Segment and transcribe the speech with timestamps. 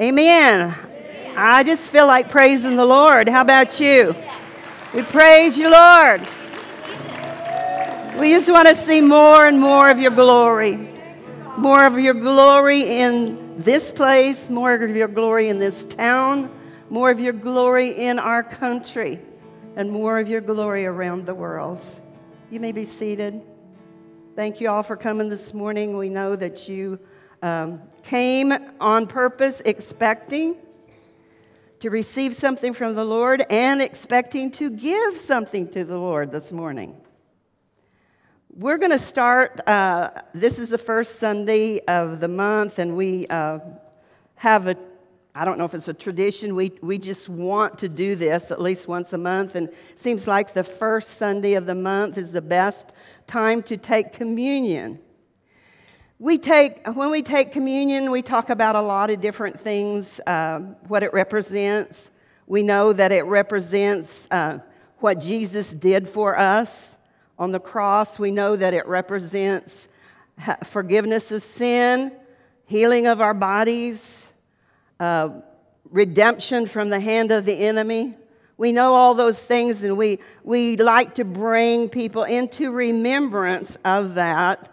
[0.00, 0.74] Amen.
[1.36, 3.28] I just feel like praising the Lord.
[3.28, 4.12] How about you?
[4.92, 6.20] We praise you, Lord.
[8.18, 10.88] We just want to see more and more of your glory.
[11.56, 16.50] More of your glory in this place, more of your glory in this town,
[16.90, 19.20] more of your glory in our country,
[19.76, 21.80] and more of your glory around the world.
[22.50, 23.40] You may be seated.
[24.34, 25.96] Thank you all for coming this morning.
[25.96, 26.98] We know that you
[27.44, 30.56] um, came on purpose expecting
[31.78, 36.52] to receive something from the Lord and expecting to give something to the Lord this
[36.52, 36.96] morning.
[38.48, 43.26] We're going to start, uh, this is the first Sunday of the month, and we
[43.28, 43.58] uh,
[44.36, 44.76] have a
[45.36, 46.54] I don't know if it's a tradition.
[46.54, 49.56] We, we just want to do this at least once a month.
[49.56, 52.92] And seems like the first Sunday of the month is the best
[53.26, 55.00] time to take communion.
[56.20, 60.60] We take, when we take communion, we talk about a lot of different things, uh,
[60.86, 62.12] what it represents.
[62.46, 64.58] We know that it represents uh,
[64.98, 66.96] what Jesus did for us
[67.36, 68.16] on the cross.
[68.16, 69.88] We know that it represents
[70.64, 72.12] forgiveness of sin,
[72.66, 74.32] healing of our bodies,
[75.00, 75.30] uh,
[75.90, 78.14] redemption from the hand of the enemy.
[78.56, 84.14] We know all those things, and we, we like to bring people into remembrance of
[84.14, 84.70] that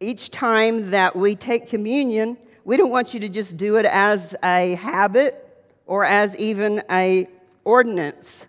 [0.00, 2.36] each time that we take communion.
[2.64, 5.42] We don't want you to just do it as a habit
[5.86, 7.28] or as even a
[7.64, 8.48] ordinance.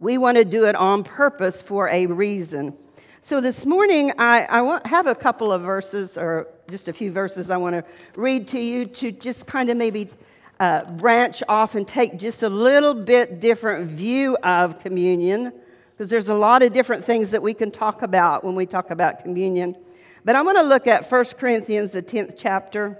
[0.00, 2.76] We want to do it on purpose for a reason.
[3.22, 7.12] So this morning, I, I want, have a couple of verses, or just a few
[7.12, 7.84] verses I want to
[8.16, 10.10] read to you to just kind of maybe
[10.58, 15.52] uh, branch off and take just a little bit different view of communion,
[15.92, 18.90] because there's a lot of different things that we can talk about when we talk
[18.90, 19.76] about communion.
[20.24, 22.96] But I want to look at 1 Corinthians, the 10th chapter,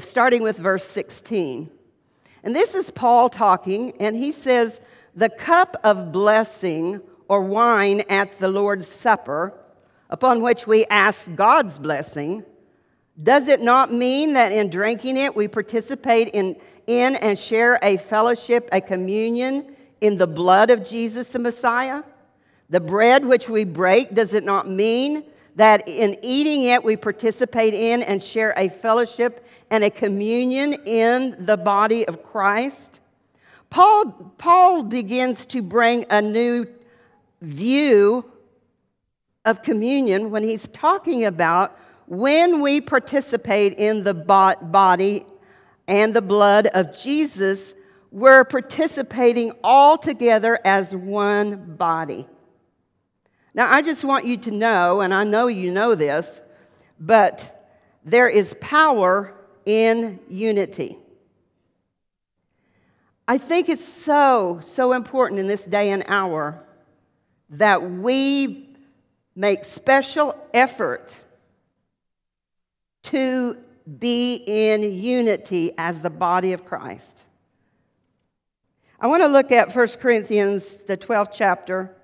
[0.00, 1.70] starting with verse 16.
[2.42, 4.80] And this is Paul talking, and he says,
[5.14, 9.54] The cup of blessing or wine at the Lord's Supper,
[10.10, 12.44] upon which we ask God's blessing,
[13.22, 16.56] does it not mean that in drinking it we participate in,
[16.86, 22.02] in and share a fellowship, a communion in the blood of Jesus the Messiah?
[22.68, 25.24] The bread which we break, does it not mean
[25.58, 31.44] that in eating it we participate in and share a fellowship and a communion in
[31.44, 33.00] the body of Christ?
[33.68, 36.66] Paul, Paul begins to bring a new
[37.42, 38.24] view
[39.44, 41.76] of communion when he's talking about
[42.06, 45.26] when we participate in the body
[45.88, 47.74] and the blood of Jesus,
[48.12, 52.26] we're participating all together as one body.
[53.58, 56.40] Now, I just want you to know, and I know you know this,
[57.00, 57.68] but
[58.04, 59.34] there is power
[59.66, 60.96] in unity.
[63.26, 66.62] I think it's so, so important in this day and hour
[67.50, 68.76] that we
[69.34, 71.16] make special effort
[73.02, 73.58] to
[73.98, 77.24] be in unity as the body of Christ.
[79.00, 81.96] I want to look at 1 Corinthians, the 12th chapter,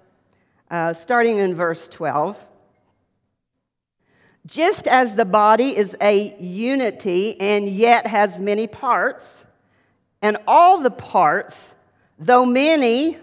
[0.74, 2.36] uh, starting in verse 12.
[4.44, 9.44] Just as the body is a unity and yet has many parts,
[10.20, 11.76] and all the parts,
[12.18, 13.16] though many,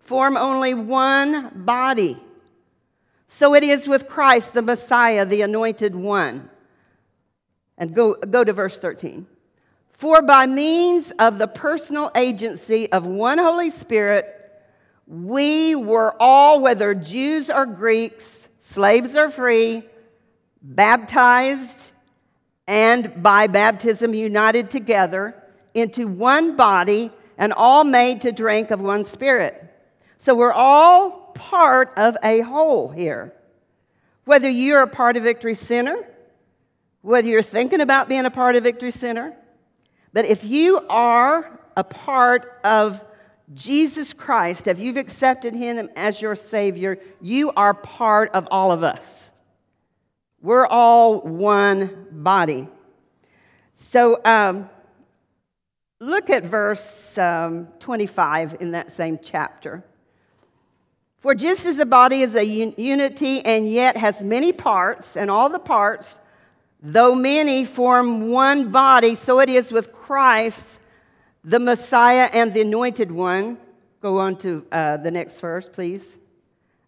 [0.00, 2.18] form only one body.
[3.28, 6.50] So it is with Christ, the Messiah, the anointed one.
[7.78, 9.28] And go, go to verse 13.
[9.92, 14.35] For by means of the personal agency of one Holy Spirit,
[15.06, 19.82] we were all, whether Jews or Greeks, slaves or free,
[20.62, 21.92] baptized
[22.66, 25.40] and by baptism united together
[25.74, 29.62] into one body and all made to drink of one spirit.
[30.18, 33.32] So we're all part of a whole here.
[34.24, 35.96] Whether you're a part of Victory Center,
[37.02, 39.36] whether you're thinking about being a part of Victory Center,
[40.12, 43.04] but if you are a part of
[43.54, 48.82] Jesus Christ, if you've accepted Him as your Savior, you are part of all of
[48.82, 49.30] us.
[50.42, 52.68] We're all one body.
[53.74, 54.68] So um,
[56.00, 59.84] look at verse um, 25 in that same chapter.
[61.18, 65.30] For just as the body is a un- unity and yet has many parts, and
[65.30, 66.20] all the parts,
[66.82, 70.78] Though many form one body, so it is with Christ,
[71.46, 73.56] the Messiah and the anointed one.
[74.02, 76.18] Go on to uh, the next verse, please.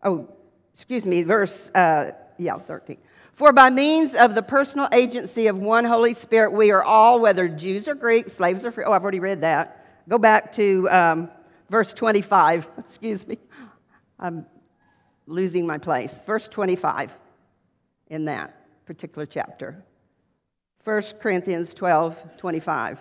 [0.02, 0.28] Oh,
[0.74, 2.98] excuse me, verse, uh, yeah, 13.
[3.34, 7.48] For by means of the personal agency of one Holy Spirit, we are all, whether
[7.48, 8.84] Jews or Greeks, slaves or free.
[8.84, 9.86] Oh, I've already read that.
[10.08, 11.30] Go back to um,
[11.70, 12.68] verse 25.
[12.78, 13.38] Excuse me.
[14.18, 14.44] I'm
[15.28, 16.20] losing my place.
[16.26, 17.16] Verse 25
[18.08, 18.56] in that
[18.86, 19.84] particular chapter.
[20.82, 22.98] 1 Corinthians 12 25.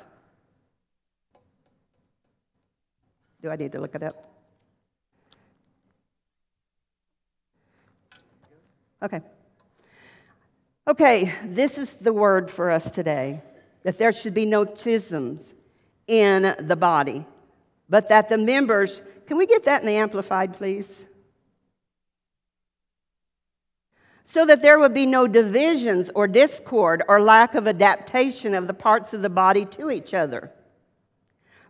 [3.42, 4.24] Do I need to look it up?
[9.04, 9.22] Okay.
[10.88, 13.42] Okay, this is the word for us today
[13.84, 15.54] that there should be no schisms
[16.08, 17.26] in the body,
[17.90, 21.06] but that the members, can we get that in the Amplified, please?
[24.26, 28.74] So that there would be no divisions or discord or lack of adaptation of the
[28.74, 30.52] parts of the body to each other.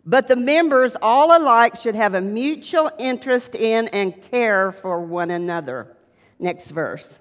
[0.08, 5.30] But the members, all alike, should have a mutual interest in and care for one
[5.30, 5.98] another.
[6.38, 7.20] Next verse.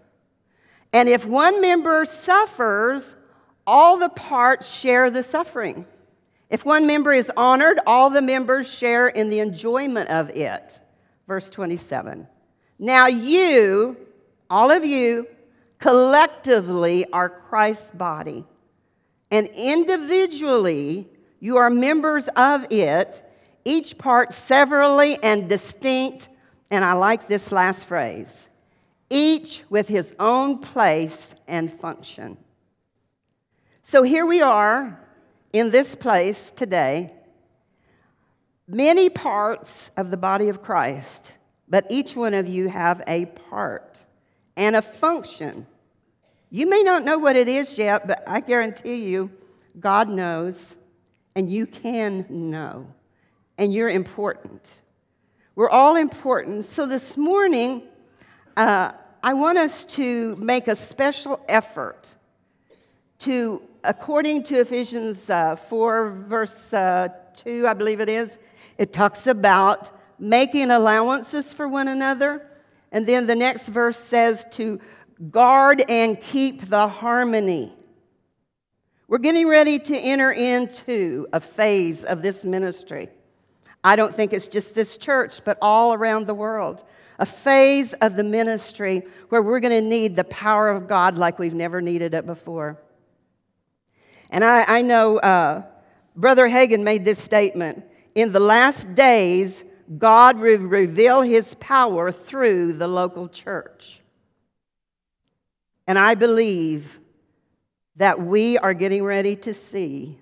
[0.94, 3.14] And if one member suffers,
[3.68, 5.86] all the parts share the suffering.
[6.50, 10.80] If one member is honored, all the members share in the enjoyment of it.
[11.28, 12.26] Verse 27.
[12.80, 13.98] Now, you,
[14.50, 15.28] all of you,
[15.80, 18.46] collectively are Christ's body,
[19.30, 23.22] and individually you are members of it,
[23.66, 26.30] each part severally and distinct.
[26.72, 28.50] And I like this last phrase
[29.10, 32.38] each with his own place and function.
[33.84, 35.00] So here we are
[35.54, 37.14] in this place today,
[38.68, 41.38] many parts of the body of Christ,
[41.70, 43.98] but each one of you have a part
[44.58, 45.66] and a function.
[46.50, 49.32] You may not know what it is yet, but I guarantee you,
[49.80, 50.76] God knows
[51.38, 52.88] and you can know,
[53.60, 54.82] and you're important.
[55.54, 56.66] We're all important.
[56.66, 57.84] So this morning,
[58.58, 62.16] uh, I want us to make a special effort
[63.20, 68.40] to, according to Ephesians uh, 4, verse uh, 2, I believe it is,
[68.80, 72.48] it talks about making allowances for one another.
[72.92, 74.82] And then the next verse says to
[75.30, 77.77] guard and keep the harmony.
[79.10, 83.08] We're getting ready to enter into a phase of this ministry.
[83.82, 86.84] I don't think it's just this church, but all around the world.
[87.20, 91.40] A phase of the ministry where we're going to need the power of God like
[91.40, 92.78] we've never needed it before.
[94.30, 95.64] And I, I know uh,
[96.18, 99.64] Brother Hagin made this statement In the last days,
[99.98, 104.02] God will reveal his power through the local church.
[105.88, 107.00] And I believe
[107.98, 110.18] that we are getting ready to see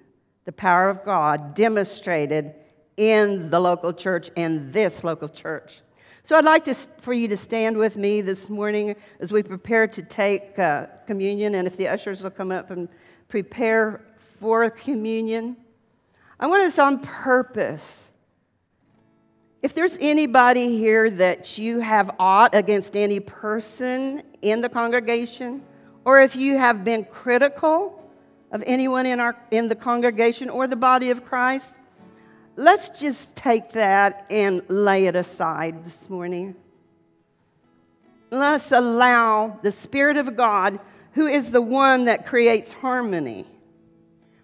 [0.45, 2.53] the power of God demonstrated
[2.97, 5.81] in the local church and this local church.
[6.23, 9.87] So I'd like to, for you to stand with me this morning as we prepare
[9.87, 12.87] to take uh, communion, and if the ushers will come up and
[13.27, 14.01] prepare
[14.39, 15.57] for communion.
[16.39, 18.11] I want us on purpose.
[19.61, 25.63] If there's anybody here that you have aught against any person in the congregation,
[26.05, 28.01] or if you have been critical
[28.51, 31.79] of anyone in, our, in the congregation or the body of Christ,
[32.55, 36.55] let's just take that and lay it aside this morning.
[38.29, 40.79] Let's allow the Spirit of God,
[41.13, 43.45] who is the one that creates harmony.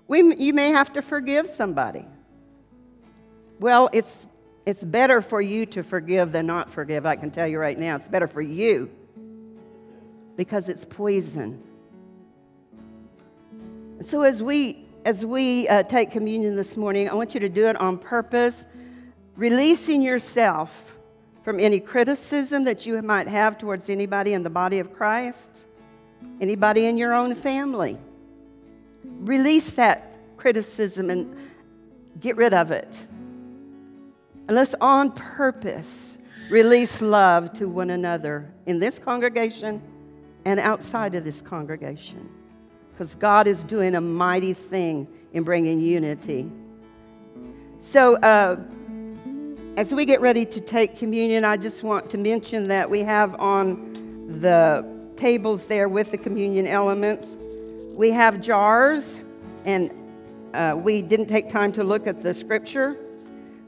[0.08, 2.06] We, you may have to forgive somebody.
[3.60, 4.28] Well, it's,
[4.66, 7.06] it's better for you to forgive than not forgive.
[7.06, 8.90] I can tell you right now, it's better for you
[10.42, 11.62] because it's poison.
[14.02, 17.68] So as we as we uh, take communion this morning, I want you to do
[17.68, 18.66] it on purpose,
[19.36, 20.96] releasing yourself
[21.44, 25.68] from any criticism that you might have towards anybody in the body of Christ,
[26.40, 28.00] anybody in your own family.
[29.20, 31.38] Release that criticism and
[32.20, 32.98] get rid of it.
[34.48, 36.18] And let's on purpose
[36.50, 39.80] release love to one another in this congregation
[40.46, 42.30] and outside of this congregation.
[42.92, 46.52] Because God is doing a mighty thing in bringing unity.
[47.80, 48.58] So, uh,
[49.78, 53.40] as we get ready to take communion, I just want to mention that we have
[53.40, 57.38] on the tables there with the communion elements,
[57.94, 59.22] we have jars,
[59.66, 59.94] and
[60.54, 62.98] uh, we didn't take time to look at the scripture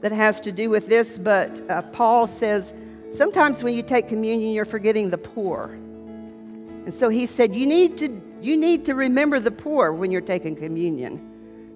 [0.00, 2.74] that has to do with this, but uh, Paul says
[3.12, 5.78] sometimes when you take communion, you're forgetting the poor.
[6.84, 10.20] And so he said, you need to, you need to remember the poor when you're
[10.20, 11.18] taking communion.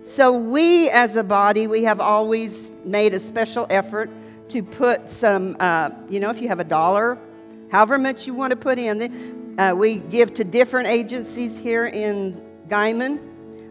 [0.02, 4.10] So we as a body, we have always made a special effort
[4.50, 7.18] to put some, uh, you know, if you have a dollar,
[7.70, 12.40] however much you want to put in, Uh, we give to different agencies here in
[12.68, 13.18] Guymon,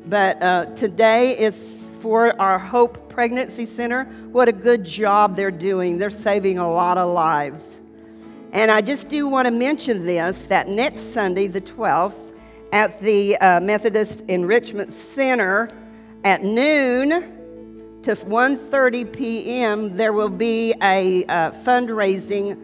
[0.08, 4.04] but uh, today is for our Hope Pregnancy Center.
[4.34, 5.98] What a good job they're doing.
[5.98, 7.80] They're saving a lot of lives.
[8.54, 12.16] And I just do want to mention this that next Sunday, the 12th,
[12.72, 15.70] at the uh, Methodist Enrichment Center
[16.24, 17.38] at noon,
[18.04, 19.98] to 1:30 p.m.
[19.98, 22.58] there will be a uh, fundraising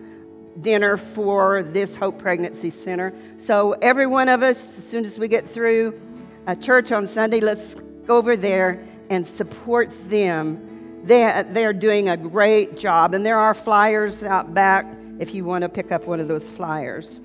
[0.61, 3.13] dinner for this Hope Pregnancy Center.
[3.39, 5.99] So every one of us, as soon as we get through
[6.47, 7.75] a church on Sunday, let's
[8.05, 11.01] go over there and support them.
[11.03, 14.85] They, they're doing a great job, and there are flyers out back
[15.23, 17.21] if you want to pick up one of those flyers.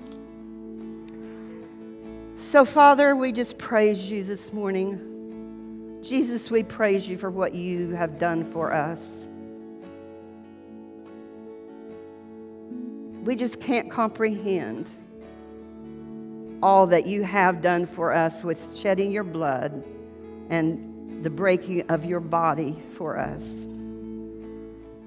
[2.37, 5.99] So, Father, we just praise you this morning.
[6.01, 9.27] Jesus, we praise you for what you have done for us.
[13.25, 14.89] We just can't comprehend
[16.63, 19.83] all that you have done for us with shedding your blood
[20.49, 23.67] and the breaking of your body for us.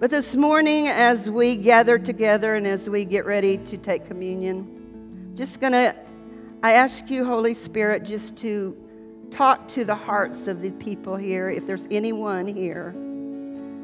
[0.02, 5.30] But this morning, as we gather together and as we get ready to take communion,
[5.36, 5.94] just gonna,
[6.60, 8.76] I ask you, Holy Spirit, just to
[9.30, 11.50] talk to the hearts of the people here.
[11.50, 12.96] If there's anyone here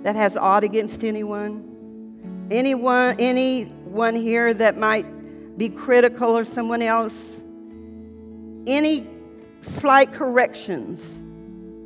[0.03, 5.07] that has aught against anyone, anyone, anyone here that might
[5.57, 7.41] be critical of someone else,
[8.67, 9.07] any
[9.61, 11.21] slight corrections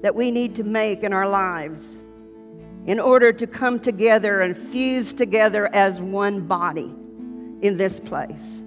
[0.00, 1.98] that we need to make in our lives
[2.86, 6.94] in order to come together and fuse together as one body
[7.62, 8.64] in this place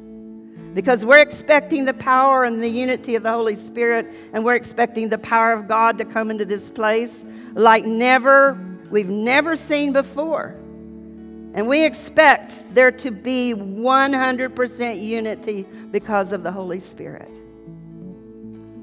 [0.76, 5.08] because we're expecting the power and the unity of the Holy Spirit, and we're expecting
[5.08, 8.60] the power of God to come into this place like never,
[8.92, 10.54] we've never seen before.
[11.54, 17.32] And we expect there to be 100% unity because of the Holy Spirit.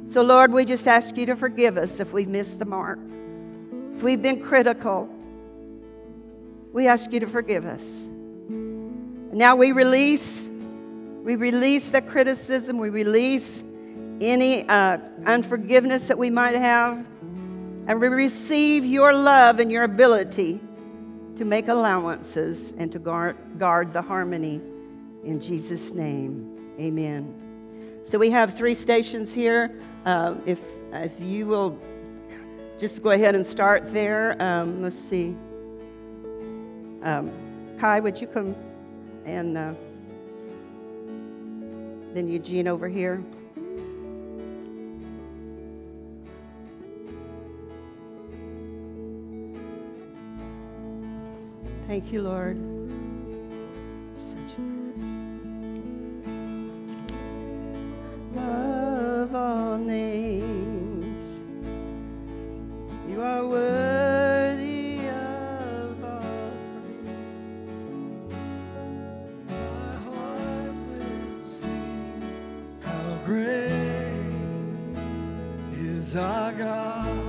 [0.07, 2.99] So, Lord, we just ask you to forgive us if we've missed the mark,
[3.97, 5.11] if we've been critical.
[6.73, 8.07] We ask you to forgive us.
[8.49, 10.51] Now we release
[11.23, 12.79] we release that criticism.
[12.79, 13.63] We release
[14.21, 17.07] any uh, unforgiveness that we might have.
[17.87, 20.61] And we receive your love and your ability
[21.37, 24.61] to make allowances and to guard, guard the harmony.
[25.25, 28.01] In Jesus' name, amen.
[28.05, 29.81] So we have three stations here.
[30.05, 30.61] Uh, if,
[30.93, 31.79] if you will
[32.81, 34.37] just go ahead and start there.
[34.41, 35.37] Um, let's see.
[37.03, 37.31] Um,
[37.79, 38.55] Kai, would you come
[39.25, 39.59] and.
[39.59, 39.75] Uh,
[42.15, 43.23] then Eugene over here.
[51.87, 52.59] Thank you, Lord.
[58.35, 61.41] Love all names.
[63.09, 64.52] You are worthy.
[76.15, 77.22] It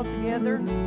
[0.00, 0.79] all together?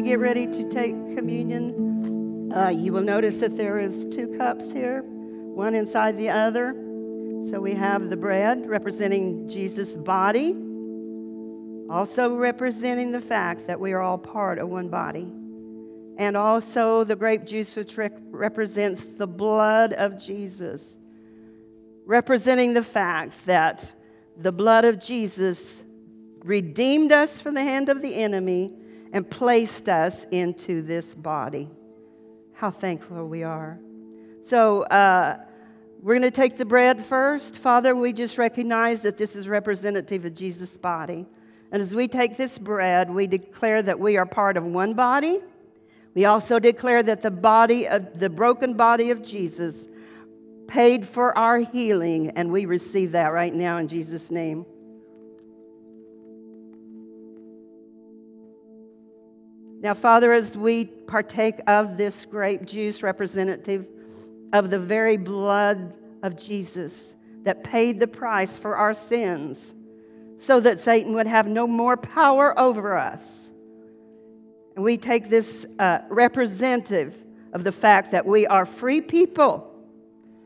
[0.00, 5.02] Get ready to take communion, uh, you will notice that there is two cups here,
[5.02, 6.72] one inside the other.
[7.50, 10.56] So we have the bread representing Jesus' body,
[11.90, 15.32] also representing the fact that we are all part of one body.
[16.16, 20.98] And also the grape juice, which represents the blood of Jesus,
[22.06, 23.92] representing the fact that
[24.36, 25.82] the blood of Jesus
[26.44, 28.74] redeemed us from the hand of the enemy
[29.12, 31.68] and placed us into this body.
[32.52, 33.78] How thankful we are.
[34.42, 35.38] So, uh,
[36.00, 37.56] we're going to take the bread first.
[37.56, 41.26] Father, we just recognize that this is representative of Jesus' body.
[41.72, 45.40] And as we take this bread, we declare that we are part of one body.
[46.14, 49.88] We also declare that the body of the broken body of Jesus
[50.68, 54.64] paid for our healing, and we receive that right now in Jesus' name.
[59.80, 63.86] Now, Father, as we partake of this grape juice representative
[64.52, 67.14] of the very blood of Jesus
[67.44, 69.74] that paid the price for our sins
[70.38, 73.50] so that Satan would have no more power over us.
[74.74, 77.14] And we take this uh, representative
[77.52, 79.64] of the fact that we are free people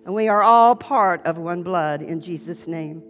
[0.05, 3.03] and we are all part of one blood in Jesus' name.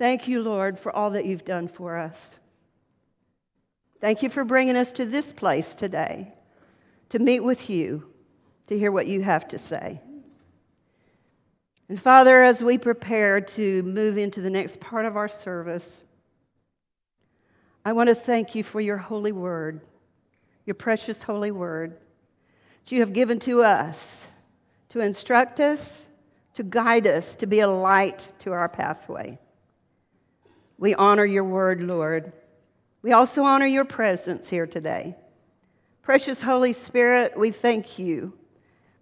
[0.00, 2.38] Thank you, Lord, for all that you've done for us.
[4.00, 6.32] Thank you for bringing us to this place today
[7.10, 8.06] to meet with you,
[8.68, 10.00] to hear what you have to say.
[11.90, 16.00] And Father, as we prepare to move into the next part of our service,
[17.84, 19.82] I want to thank you for your holy word,
[20.64, 21.98] your precious holy word
[22.86, 24.26] that you have given to us
[24.88, 26.08] to instruct us,
[26.54, 29.38] to guide us, to be a light to our pathway.
[30.80, 32.32] We honor your word, Lord.
[33.02, 35.14] We also honor your presence here today.
[36.00, 38.32] Precious Holy Spirit, we thank you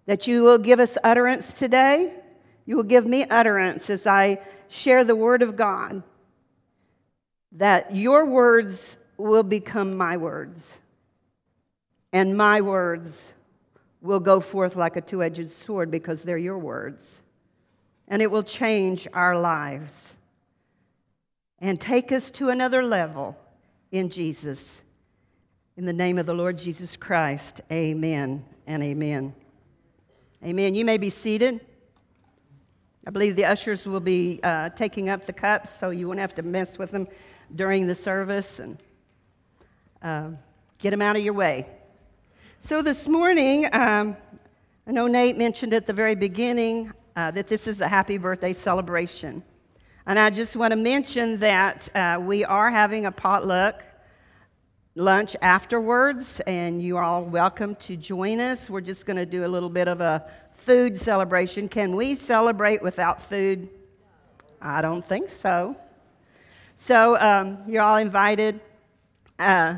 [0.05, 2.13] that you will give us utterance today.
[2.65, 6.03] You will give me utterance as I share the word of God,
[7.53, 10.79] that your words will become my words,
[12.11, 13.33] and my words
[14.01, 17.21] will go forth like a two edged sword because they're your words,
[18.09, 20.17] and it will change our lives
[21.61, 23.37] and take us to another level
[23.91, 24.81] in Jesus.
[25.77, 29.33] In the name of the Lord Jesus Christ, amen and amen.
[30.43, 30.75] Amen.
[30.75, 31.59] You may be seated.
[33.05, 36.35] I believe the ushers will be uh, taking up the cups, so you won't have
[36.35, 37.07] to mess with them
[37.55, 38.77] during the service and
[40.01, 40.29] uh,
[40.77, 41.65] get them out of your way.
[42.59, 44.15] So this morning, um,
[44.85, 48.53] I know Nate mentioned at the very beginning uh, that this is a happy birthday
[48.53, 49.43] celebration.
[50.09, 53.83] And I just want to mention that uh, we are having a potluck
[54.95, 58.71] lunch afterwards, and you are all welcome to join us.
[58.71, 61.69] We're just going to do a little bit of a food celebration.
[61.69, 63.69] Can we celebrate without food?
[64.63, 65.75] I don't think so.
[66.75, 68.61] So um, you're all invited.
[69.37, 69.75] Uh,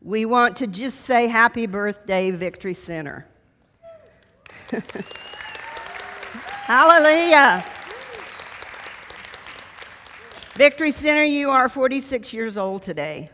[0.00, 3.26] we want to just say happy birthday, Victory Center.
[6.64, 7.66] Hallelujah.
[10.58, 13.30] Victory Center, you are 46 years old today.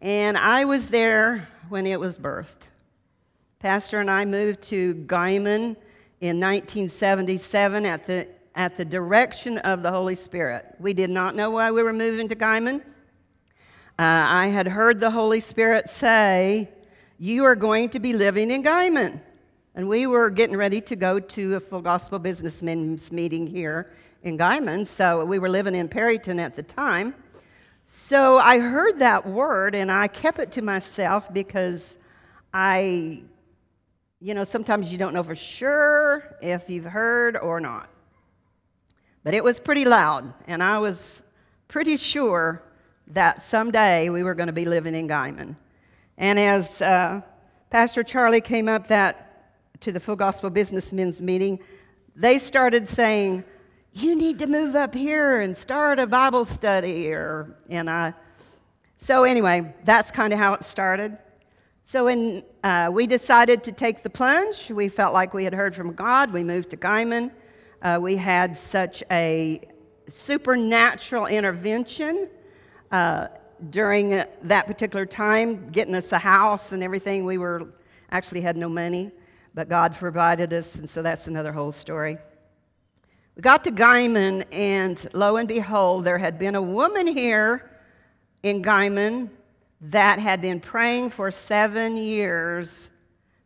[0.00, 2.62] And I was there when it was birthed.
[3.58, 5.74] Pastor and I moved to Guymon
[6.20, 10.76] in 1977 at the, at the direction of the Holy Spirit.
[10.78, 12.76] We did not know why we were moving to Guymon.
[12.76, 12.82] Uh,
[13.98, 16.70] I had heard the Holy Spirit say,
[17.18, 19.18] You are going to be living in Guymon.
[19.74, 23.90] And we were getting ready to go to a full gospel businessmen's meeting here
[24.22, 27.14] in Guymon, so we were living in Perryton at the time.
[27.86, 31.98] So I heard that word and I kept it to myself because
[32.52, 33.22] I,
[34.20, 37.88] you know, sometimes you don't know for sure if you've heard or not.
[39.22, 41.22] But it was pretty loud, and I was
[41.68, 42.62] pretty sure
[43.08, 45.56] that someday we were going to be living in Guymon.
[46.18, 47.20] And as uh,
[47.70, 51.58] Pastor Charlie came up that to the Full Gospel Businessmen's meeting,
[52.14, 53.44] they started saying,
[53.96, 57.10] you need to move up here and start a Bible study.
[57.10, 58.12] Or, and I,
[58.98, 61.16] so anyway, that's kind of how it started.
[61.84, 65.74] So when uh, we decided to take the plunge, we felt like we had heard
[65.74, 66.30] from God.
[66.30, 67.30] We moved to Guymon.
[67.80, 69.62] Uh, we had such a
[70.08, 72.28] supernatural intervention
[72.90, 73.28] uh,
[73.70, 77.24] during that particular time, getting us a house and everything.
[77.24, 77.68] We were
[78.10, 79.10] actually had no money,
[79.54, 82.18] but God provided us, and so that's another whole story.
[83.36, 87.70] We got to Guymon, and lo and behold, there had been a woman here
[88.42, 89.28] in Guymon
[89.82, 92.88] that had been praying for seven years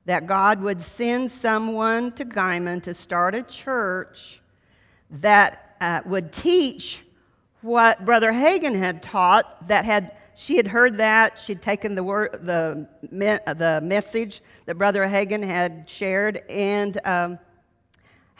[0.05, 4.41] that God would send someone to Guymon to start a church
[5.11, 7.05] that uh, would teach
[7.63, 11.37] what Brother Hagin had taught, that had she had heard that.
[11.37, 17.41] She'd taken the, word, the, the message that Brother Hagin had shared, and um,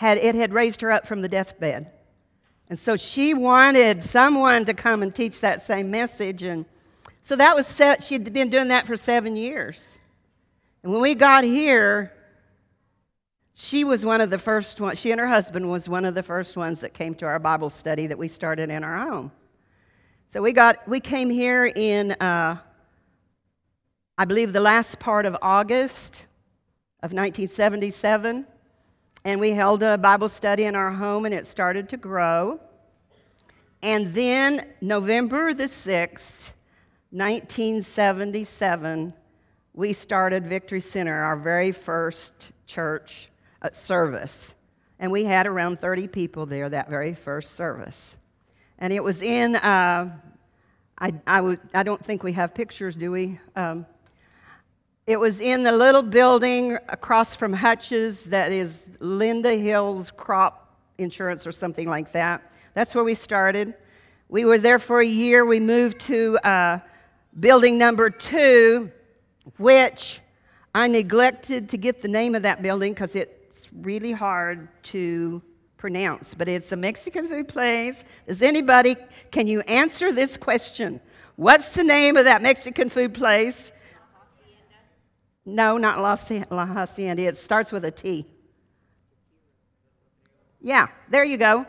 [0.01, 1.91] had, it had raised her up from the deathbed.
[2.71, 6.43] And so she wanted someone to come and teach that same message.
[6.43, 6.65] And
[7.21, 9.99] so that was set, she'd been doing that for seven years.
[10.83, 12.15] And when we got here,
[13.53, 16.23] she was one of the first ones, she and her husband was one of the
[16.23, 19.31] first ones that came to our Bible study that we started in our home.
[20.33, 22.57] So we got we came here in uh,
[24.17, 26.25] I believe the last part of August
[27.03, 28.47] of 1977,
[29.25, 32.61] and we held a Bible study in our home, and it started to grow.
[33.83, 36.53] And then November the 6th,
[37.11, 39.15] 1977,
[39.75, 43.29] we started Victory Center, our very first church
[43.63, 44.55] uh, service.
[44.99, 48.17] And we had around 30 people there that very first service.
[48.79, 50.11] And it was in, uh,
[50.99, 53.41] I, I, w- I don't think we have pictures, do we?
[53.57, 53.87] Um,
[55.11, 61.49] it was in the little building across from Hutch's that is Linda Hills Crop Insurance
[61.49, 62.41] or something like that.
[62.75, 63.75] That's where we started.
[64.29, 65.45] We were there for a year.
[65.45, 66.79] We moved to uh,
[67.41, 68.93] building number two,
[69.59, 70.21] which
[70.77, 75.43] I neglected to get the name of that building because it's really hard to
[75.77, 78.05] pronounce, but it's a Mexican food place.
[78.29, 78.95] Does anybody,
[79.33, 81.01] can you answer this question?
[81.35, 83.73] What's the name of that Mexican food place?
[85.47, 87.23] No, not La, Hacienda.
[87.23, 88.27] It starts with a T.
[90.61, 91.65] Yeah, there you go.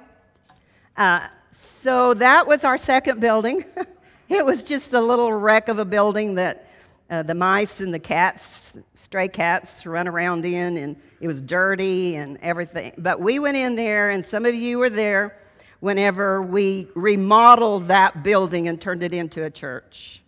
[0.98, 3.64] Uh, so that was our second building.
[4.30, 6.68] it was just a little wreck of a building that
[7.10, 12.16] uh, the mice and the cats, stray cats, run around in, and it was dirty
[12.16, 12.94] and everything.
[12.98, 15.38] But we went in there, and some of you were there
[15.82, 20.22] whenever we remodeled that building and turned it into a church.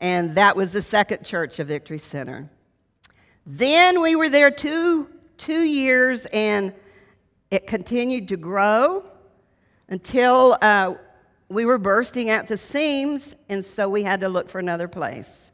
[0.00, 2.48] And that was the second church of Victory Center.
[3.46, 6.72] Then we were there two, two years, and
[7.50, 9.04] it continued to grow
[9.88, 10.94] until uh,
[11.48, 15.52] we were bursting at the seams, and so we had to look for another place.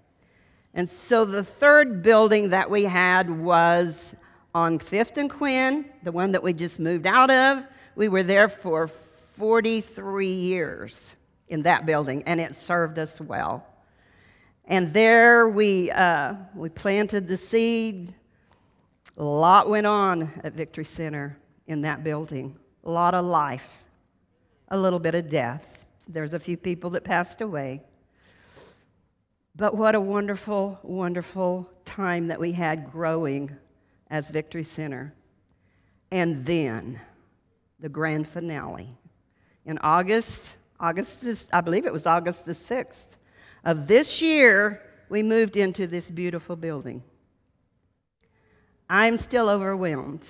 [0.75, 4.15] And so the third building that we had was
[4.55, 7.65] on Fifth and Quinn, the one that we just moved out of.
[7.95, 8.89] We were there for
[9.37, 11.17] 43 years
[11.49, 13.67] in that building, and it served us well.
[14.67, 18.15] And there we, uh, we planted the seed.
[19.17, 22.57] A lot went on at Victory Center in that building.
[22.85, 23.69] A lot of life,
[24.69, 25.85] a little bit of death.
[26.09, 27.83] There's a few people that passed away.
[29.55, 33.55] But what a wonderful, wonderful time that we had growing
[34.11, 35.13] as Victory Center.
[36.11, 37.01] And then
[37.81, 38.89] the grand finale.
[39.67, 43.07] In August, August I believe it was August the 6th
[43.65, 47.03] of this year, we moved into this beautiful building.
[48.89, 50.29] I'm still overwhelmed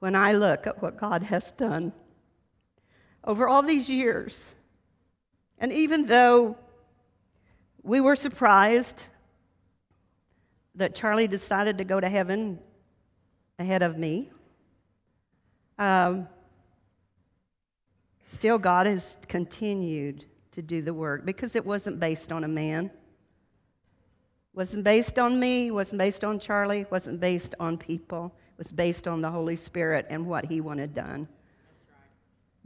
[0.00, 1.92] when I look at what God has done
[3.24, 4.54] over all these years.
[5.58, 6.56] And even though
[7.82, 9.04] we were surprised
[10.74, 12.58] that Charlie decided to go to heaven
[13.58, 14.30] ahead of me.
[15.78, 16.28] Um,
[18.32, 22.90] still, God has continued to do the work because it wasn't based on a man.
[24.54, 28.32] wasn't based on me, wasn't based on Charlie, wasn't based on people.
[28.52, 31.26] It was based on the Holy Spirit and what he wanted done.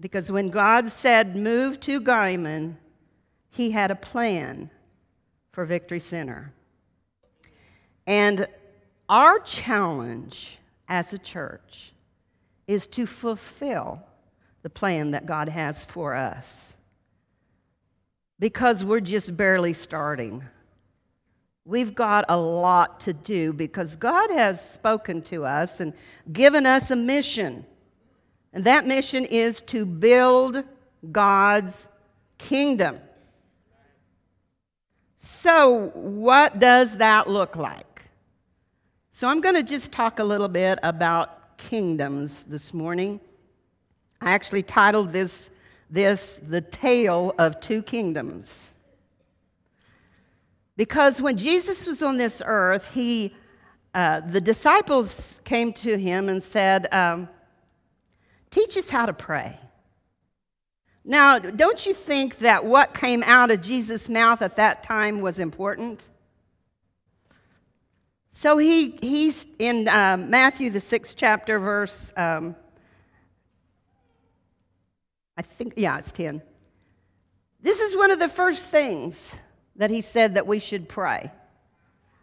[0.00, 2.76] Because when God said, move to Guymon,
[3.50, 4.68] he had a plan
[5.52, 6.52] for Victory Center.
[8.06, 8.46] And
[9.08, 11.92] our challenge as a church
[12.66, 14.02] is to fulfill
[14.62, 16.75] the plan that God has for us.
[18.38, 20.44] Because we're just barely starting.
[21.64, 25.92] We've got a lot to do because God has spoken to us and
[26.32, 27.64] given us a mission.
[28.52, 30.64] And that mission is to build
[31.10, 31.88] God's
[32.38, 32.98] kingdom.
[35.18, 38.02] So, what does that look like?
[39.10, 43.20] So, I'm going to just talk a little bit about kingdoms this morning.
[44.20, 45.50] I actually titled this,
[45.90, 48.72] this The Tale of Two Kingdoms.
[50.76, 53.34] Because when Jesus was on this earth, he,
[53.94, 57.28] uh, the disciples came to him and said, um,
[58.50, 59.58] teach us how to pray.
[61.04, 65.38] Now, don't you think that what came out of Jesus' mouth at that time was
[65.38, 66.10] important?
[68.32, 72.54] So he, he's in uh, Matthew, the sixth chapter, verse, um,
[75.36, 76.42] I think, yeah, it's 10.
[77.60, 79.34] This is one of the first things
[79.76, 81.30] that he said that we should pray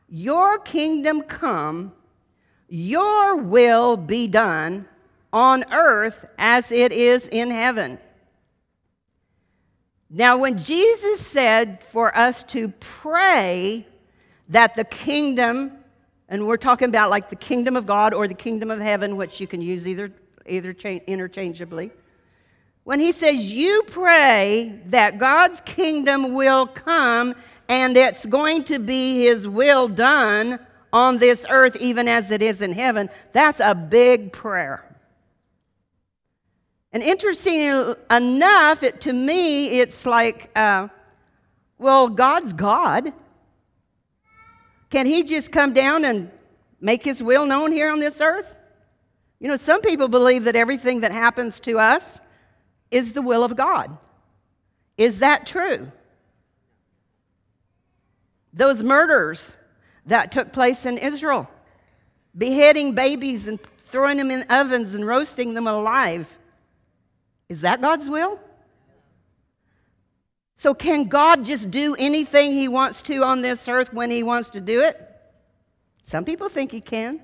[0.10, 1.94] Your kingdom come,
[2.68, 4.88] your will be done
[5.32, 8.00] on earth as it is in heaven.
[10.10, 13.88] Now, when Jesus said for us to pray
[14.50, 15.72] that the kingdom,
[16.30, 19.42] and we're talking about like the kingdom of God or the kingdom of heaven, which
[19.42, 20.12] you can use either,
[20.46, 21.92] either interchangeably.
[22.84, 27.36] When he says, You pray that God's kingdom will come
[27.70, 30.60] and it's going to be his will done
[30.92, 34.86] on this earth, even as it is in heaven, that's a big prayer.
[36.92, 40.90] And interesting enough, it, to me, it's like, uh,
[41.80, 43.12] well, God's God.
[44.92, 46.30] Can He just come down and
[46.80, 48.56] make His will known here on this earth?
[49.40, 52.22] You know, some people believe that everything that happens to us
[52.94, 53.98] is the will of God.
[54.98, 55.92] Is that true?
[58.54, 59.58] Those murders
[60.06, 61.50] that took place in Israel,
[62.38, 66.28] beheading babies and throwing them in ovens and roasting them alive
[67.50, 68.40] is that God's will?
[70.56, 74.50] So, can God just do anything He wants to on this earth when He wants
[74.52, 75.00] to do it?
[76.02, 77.22] Some people think He can.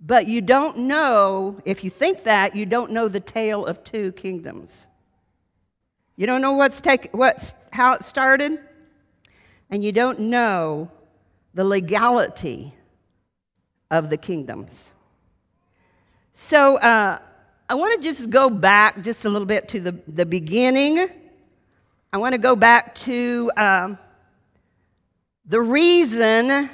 [0.00, 4.12] But you don't know, if you think that, you don't know the tale of two
[4.12, 4.86] kingdoms.
[6.16, 8.58] You don't know what's take, what's, how it started,
[9.70, 10.90] and you don't know
[11.54, 12.74] the legality
[13.90, 14.92] of the kingdoms.
[16.34, 17.18] So, uh,
[17.68, 21.08] I want to just go back just a little bit to the, the beginning.
[22.12, 23.98] I want to go back to um,
[25.46, 26.70] the reason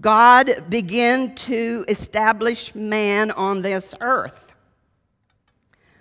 [0.00, 4.52] God began to establish man on this earth.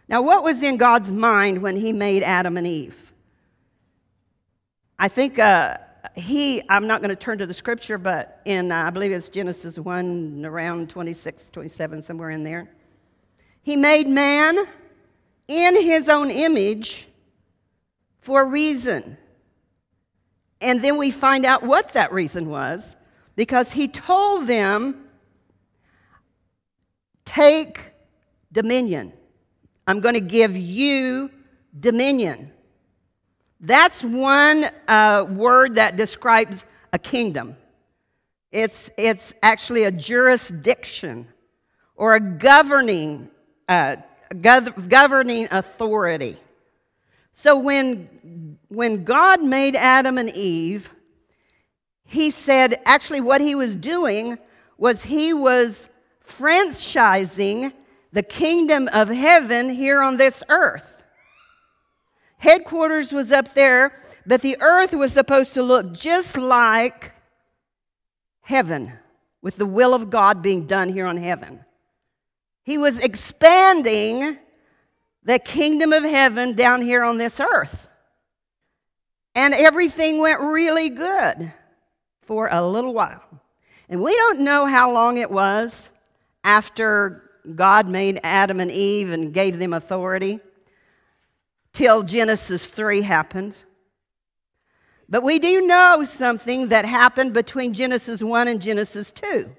[0.07, 3.13] Now, what was in God's mind when he made Adam and Eve?
[4.99, 5.77] I think uh,
[6.15, 9.29] he, I'm not going to turn to the scripture, but in, uh, I believe it's
[9.29, 12.69] Genesis 1, around 26, 27, somewhere in there.
[13.63, 14.57] He made man
[15.47, 17.07] in his own image
[18.19, 19.17] for a reason.
[20.59, 22.95] And then we find out what that reason was
[23.35, 25.07] because he told them,
[27.25, 27.79] Take
[28.51, 29.13] dominion.
[29.87, 31.31] I'm going to give you
[31.79, 32.51] dominion.
[33.61, 37.55] That's one uh, word that describes a kingdom.
[38.51, 41.27] It's, it's actually a jurisdiction
[41.95, 43.29] or a governing
[43.69, 43.95] uh,
[44.39, 46.37] governing authority.
[47.33, 50.89] So when, when God made Adam and Eve,
[52.11, 54.37] he said actually what he was doing
[54.77, 55.87] was he was
[56.27, 57.71] franchising
[58.11, 61.03] the kingdom of heaven here on this earth.
[62.37, 67.13] Headquarters was up there, but the earth was supposed to look just like
[68.41, 68.91] heaven,
[69.41, 71.63] with the will of God being done here on heaven.
[72.63, 74.37] He was expanding
[75.23, 77.87] the kingdom of heaven down here on this earth.
[79.33, 81.53] And everything went really good
[82.31, 83.21] for a little while.
[83.89, 85.91] And we don't know how long it was
[86.45, 90.39] after God made Adam and Eve and gave them authority
[91.73, 93.61] till Genesis 3 happened.
[95.09, 99.49] But we do know something that happened between Genesis 1 and Genesis 2.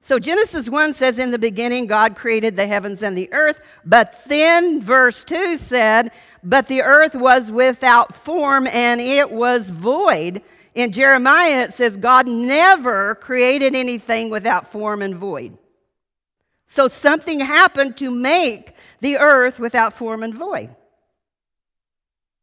[0.00, 3.60] So Genesis 1 says, In the beginning, God created the heavens and the earth.
[3.84, 6.10] But then verse 2 said,
[6.42, 10.42] But the earth was without form and it was void.
[10.74, 15.56] In Jeremiah, it says, God never created anything without form and void.
[16.66, 20.74] So something happened to make the earth without form and void.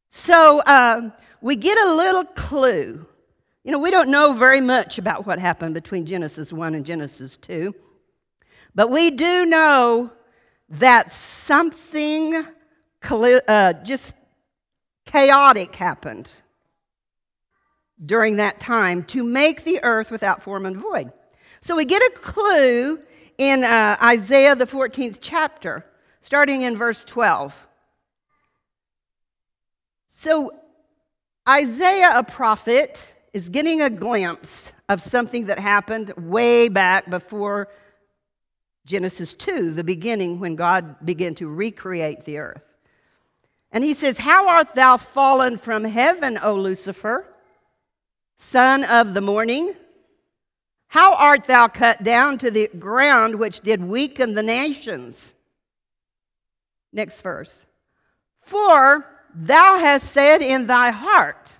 [0.09, 1.09] So uh,
[1.41, 3.05] we get a little clue
[3.63, 7.37] you know, we don't know very much about what happened between Genesis 1 and Genesis
[7.37, 7.75] 2,
[8.73, 10.11] but we do know
[10.69, 12.43] that something
[13.03, 14.15] uh, just
[15.05, 16.31] chaotic happened
[18.05, 21.11] during that time to make the earth without form and void.
[21.61, 22.99] So we get a clue
[23.37, 25.85] in uh, Isaiah, the 14th chapter,
[26.21, 27.55] starting in verse 12.
[30.07, 30.51] So,
[31.47, 37.69] Isaiah, a prophet, is getting a glimpse of something that happened way back before
[38.85, 42.63] Genesis 2, the beginning when God began to recreate the earth.
[43.71, 47.25] And he says, How art thou fallen from heaven, O Lucifer,
[48.41, 49.75] son of the morning?
[50.87, 55.33] How art thou cut down to the ground which did weaken the nations?
[56.91, 57.65] Next verse.
[58.41, 61.53] For thou hast said in thy heart.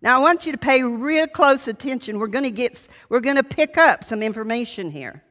[0.00, 2.18] Now I want you to pay real close attention.
[2.18, 5.24] We're going to get we're going to pick up some information here.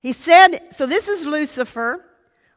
[0.00, 2.04] He said, so this is Lucifer.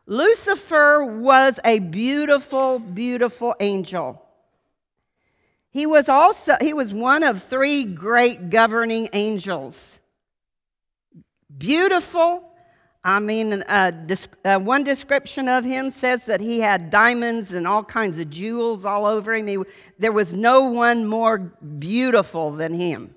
[0.07, 4.22] Lucifer was a beautiful, beautiful angel.
[5.73, 9.99] He was also he was one of three great governing angels.
[11.57, 12.47] Beautiful.
[13.03, 13.91] I mean, uh,
[14.45, 18.85] uh, one description of him says that he had diamonds and all kinds of jewels
[18.85, 19.47] all over him.
[19.47, 19.57] He,
[19.99, 23.13] there was no one more beautiful than him.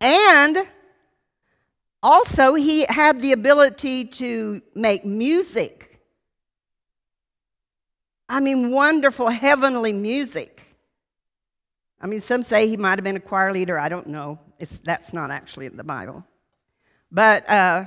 [0.00, 0.58] And
[2.02, 6.02] also, he had the ability to make music.
[8.28, 10.73] I mean, wonderful heavenly music.
[12.04, 13.78] I mean, some say he might have been a choir leader.
[13.78, 14.38] I don't know.
[14.58, 16.22] It's, that's not actually in the Bible.
[17.10, 17.86] But uh,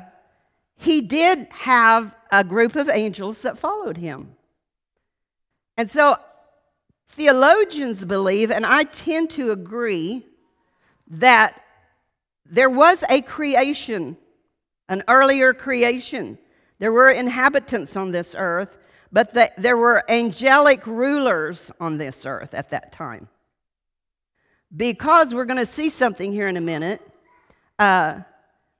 [0.76, 4.36] he did have a group of angels that followed him.
[5.78, 6.18] And so
[7.10, 10.26] theologians believe, and I tend to agree,
[11.10, 11.62] that
[12.44, 14.18] there was a creation,
[14.90, 16.40] an earlier creation.
[16.80, 18.80] There were inhabitants on this earth,
[19.12, 23.30] but the, there were angelic rulers on this earth at that time.
[24.76, 27.02] Because we're going to see something here in a minute.
[27.80, 28.22] Uh,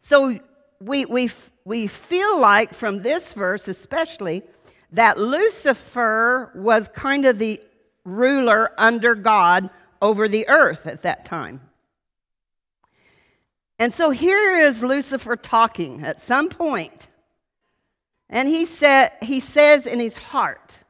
[0.02, 0.38] so
[0.80, 1.30] we, we,
[1.66, 4.44] we feel like from this verse, especially,
[4.92, 7.62] that Lucifer was kind of the
[8.04, 9.70] ruler under God
[10.02, 11.62] over the earth at that time.
[13.80, 16.50] And so here is Lucifer talking at some.
[18.30, 20.84] And he, said, he says in his heart,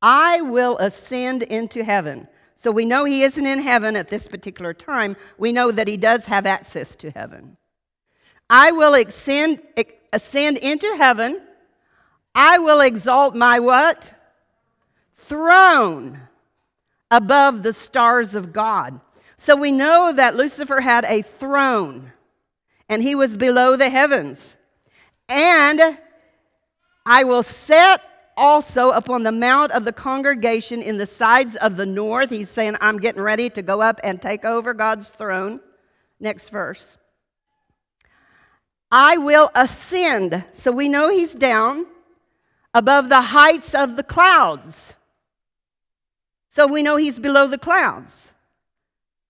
[0.00, 2.26] I will ascend into heaven.
[2.62, 5.16] So we know he isn't in heaven at this particular time.
[5.36, 7.56] We know that he does have access to heaven.
[8.48, 9.60] I will ascend,
[10.12, 11.42] ascend into heaven.
[12.36, 14.14] I will exalt my what?
[15.16, 16.20] Throne
[17.10, 19.00] above the stars of God.
[19.38, 22.12] So we know that Lucifer had a throne
[22.88, 24.56] and he was below the heavens.
[25.28, 25.98] And
[27.04, 28.02] I will set
[28.36, 32.30] also upon the mount of the congregation in the sides of the north.
[32.30, 35.60] He's saying, I'm getting ready to go up and take over God's throne.
[36.20, 36.96] Next verse.
[38.90, 40.44] I will ascend.
[40.52, 41.86] So we know he's down
[42.74, 44.94] above the heights of the clouds.
[46.50, 48.32] So we know he's below the clouds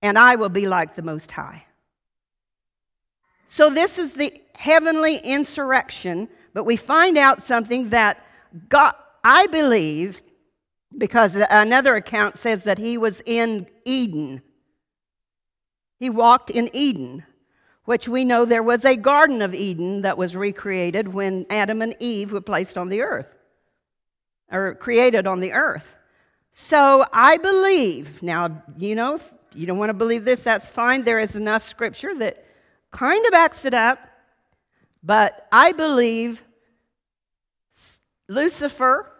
[0.02, 1.64] and I will be like the Most High.
[3.46, 8.21] So, this is the heavenly insurrection, but we find out something that
[8.68, 8.94] God,
[9.24, 10.20] I believe,
[10.96, 14.42] because another account says that he was in Eden.
[15.98, 17.24] He walked in Eden,
[17.84, 21.96] which we know there was a Garden of Eden that was recreated when Adam and
[22.00, 23.34] Eve were placed on the earth,
[24.50, 25.94] or created on the earth.
[26.50, 29.20] So I believe, now, you know,
[29.54, 31.04] you don't want to believe this, that's fine.
[31.04, 32.44] There is enough scripture that
[32.90, 33.98] kind of backs it up.
[35.02, 36.42] But I believe
[38.32, 39.12] Lucifer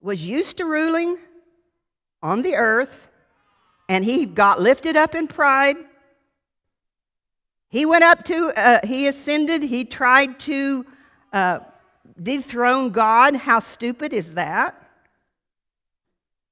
[0.00, 1.16] was used to ruling
[2.22, 3.08] on the earth,
[3.88, 5.76] and he got lifted up in pride.
[7.68, 10.84] He went up to, uh, he ascended, he tried to
[11.32, 11.60] uh,
[12.22, 13.34] dethrone God.
[13.34, 14.80] How stupid is that?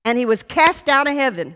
[0.04, 1.54] And he was cast out of heaven.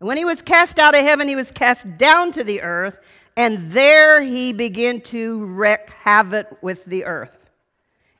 [0.00, 3.00] And when he was cast out of heaven, he was cast down to the earth,
[3.36, 7.37] and there he began to wreak havoc with the earth.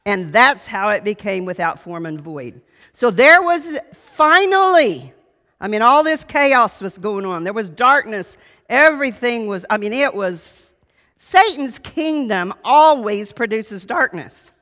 [0.08, 2.62] And that's how it became without form and void.
[2.94, 5.12] So there was finally,
[5.60, 7.44] I mean, all this chaos was going on.
[7.44, 8.38] There was darkness.
[8.70, 10.72] Everything was, I mean, it was,
[11.18, 14.52] Satan's kingdom always produces darkness.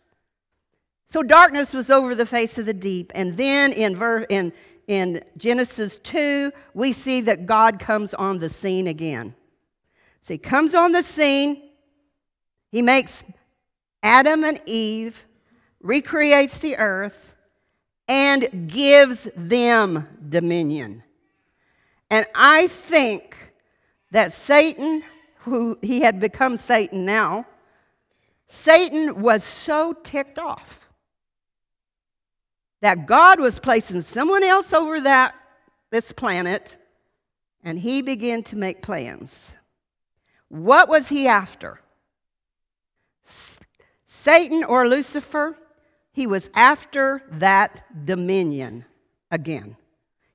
[1.11, 3.13] So darkness was over the face of the deep.
[3.15, 4.53] And then in, ver- in,
[4.89, 9.33] in Genesis 2, we see that God comes on the scene again.
[10.23, 11.71] So he comes on the scene,
[12.73, 13.23] he makes
[14.03, 15.25] Adam and Eve,
[15.87, 17.35] recreates the earth,
[18.09, 21.03] and gives them dominion.
[22.11, 23.37] And I think
[24.13, 25.03] that Satan,
[25.39, 27.47] who he had become Satan now,
[28.49, 30.81] Satan was so ticked off
[32.81, 35.35] that God was placing someone else over that
[35.91, 36.79] this planet,
[37.65, 39.53] and he began to make plans.
[40.49, 41.81] What was he after?
[44.07, 45.57] Satan or Lucifer?
[46.17, 48.87] He was after that dominion
[49.31, 49.77] again.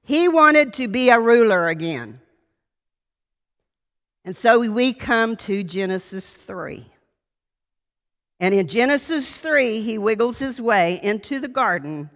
[0.04, 2.22] He wanted to be a ruler again.
[4.24, 6.86] And so we come to Genesis 3.
[8.40, 12.12] And in Genesis 3, he wiggles his way into the garden,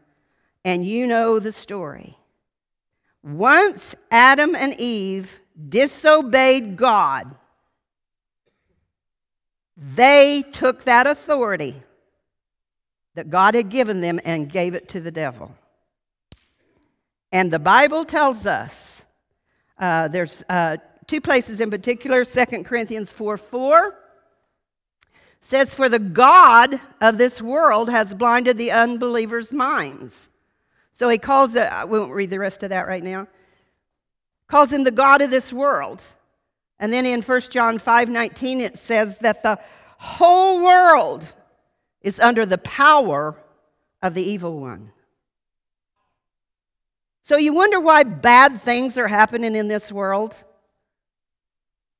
[0.63, 2.15] and you know the story.
[3.23, 5.39] Once Adam and Eve
[5.69, 7.33] disobeyed God,
[9.75, 11.81] they took that authority
[13.15, 15.53] that God had given them and gave it to the devil.
[17.31, 19.03] And the Bible tells us
[19.77, 23.95] uh, there's uh, two places in particular 2 Corinthians 4 4
[25.41, 30.29] says, For the God of this world has blinded the unbelievers' minds
[30.95, 33.27] so he calls it, I won't read the rest of that right now.
[34.47, 36.01] Calls him the God of this world.
[36.79, 39.59] And then in 1 John 5 19, it says that the
[39.97, 41.25] whole world
[42.05, 43.35] is under the power
[44.03, 44.91] of the evil one.
[47.23, 50.35] So you wonder why bad things are happening in this world?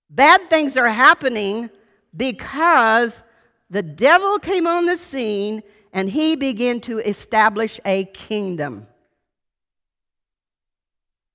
[0.07, 1.71] Bad things are happening
[2.15, 3.23] because
[3.71, 8.87] the devil came on the scene and he began to establish a kingdom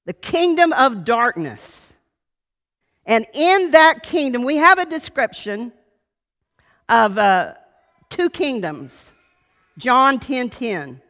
[0.07, 1.93] the kingdom of darkness.
[3.07, 5.73] And in that kingdom, we have a description
[6.89, 7.55] of uh,
[8.11, 9.13] two kingdoms.
[9.79, 11.01] John 10 10.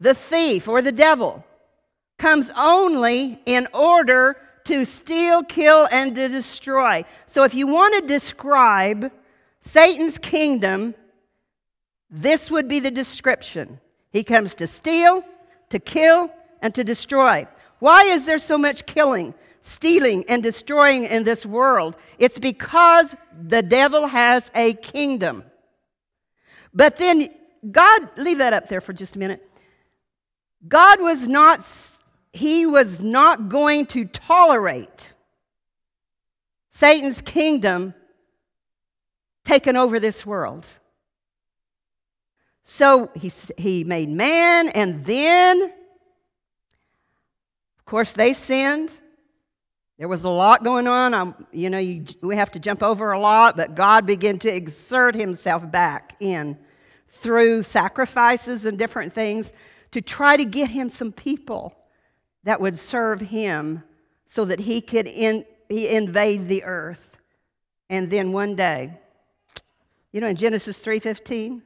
[0.00, 1.44] The thief or the devil
[2.18, 7.04] comes only in order to steal, kill, and to destroy.
[7.26, 9.12] So if you want to describe
[9.60, 10.94] Satan's kingdom,
[12.10, 13.80] this would be the description.
[14.10, 15.22] He comes to steal,
[15.70, 16.30] to kill,
[16.62, 17.46] and to destroy.
[17.78, 19.34] Why is there so much killing,
[19.66, 21.96] stealing, and destroying in this world?
[22.18, 25.44] It's because the devil has a kingdom.
[26.72, 27.28] But then,
[27.70, 29.42] God, leave that up there for just a minute.
[30.68, 31.66] God was not,
[32.32, 35.14] he was not going to tolerate
[36.70, 37.94] Satan's kingdom
[39.44, 40.66] taken over this world.
[42.64, 45.72] So he, he made man, and then, of
[47.84, 48.92] course, they sinned.
[49.98, 51.14] There was a lot going on.
[51.14, 54.54] Um, you know, you, we have to jump over a lot, but God began to
[54.54, 56.58] exert himself back in
[57.08, 59.52] through sacrifices and different things
[59.92, 61.74] to try to get him some people
[62.44, 63.82] that would serve him
[64.26, 67.16] so that he could in, he invade the earth.
[67.88, 68.92] And then one day,
[70.12, 71.62] you know, in Genesis 3:15,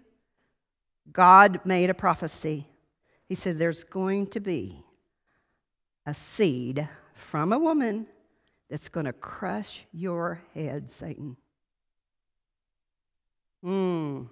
[1.12, 2.68] God made a prophecy.
[3.26, 4.84] He said, There's going to be
[6.06, 8.06] a seed from a woman
[8.70, 11.36] that's going to crush your head, Satan.
[13.62, 14.22] Hmm.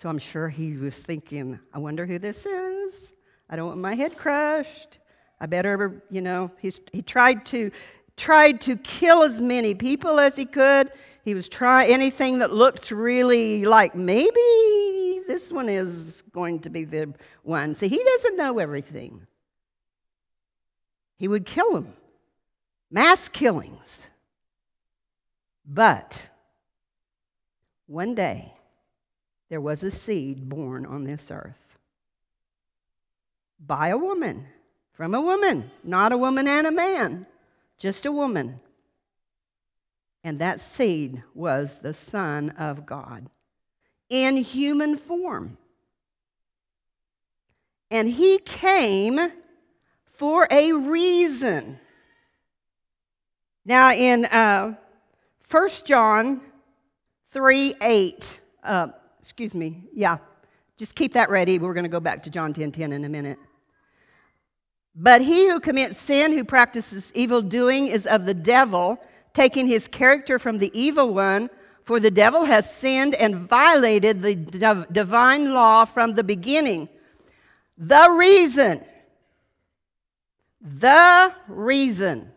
[0.00, 3.12] So I'm sure he was thinking, I wonder who this is.
[3.48, 4.98] I don't want my head crushed.
[5.40, 7.70] I better, you know, he's, he tried to
[8.16, 10.92] tried to kill as many people as he could.
[11.24, 16.84] He was trying anything that looked really like maybe this one is going to be
[16.84, 17.72] the one.
[17.72, 19.26] See, he doesn't know everything.
[21.18, 21.94] He would kill them,
[22.90, 24.06] mass killings.
[25.64, 26.28] But
[27.86, 28.52] one day,
[29.48, 31.78] there was a seed born on this earth
[33.66, 34.46] by a woman,
[34.92, 37.26] from a woman, not a woman and a man,
[37.78, 38.60] just a woman.
[40.22, 43.28] And that seed was the Son of God
[44.08, 45.56] in human form.
[47.90, 49.18] And he came
[50.04, 51.78] for a reason.
[53.64, 54.74] Now, in uh,
[55.50, 56.40] 1 John
[57.32, 58.88] 3 8, uh,
[59.18, 60.18] excuse me, yeah,
[60.76, 61.58] just keep that ready.
[61.58, 63.38] We're going to go back to John 10 10 in a minute.
[64.94, 68.98] But he who commits sin, who practices evil doing, is of the devil
[69.34, 71.50] taking his character from the evil one,
[71.84, 74.34] for the devil has sinned and violated the
[74.90, 76.88] divine law from the beginning.
[77.76, 78.84] The reason,
[80.60, 82.32] the reason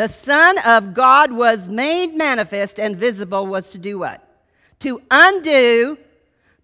[0.00, 4.26] the Son of God was made manifest and visible was to do what?
[4.78, 5.98] To undo,